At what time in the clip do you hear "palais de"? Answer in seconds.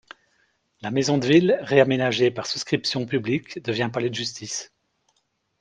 3.93-4.15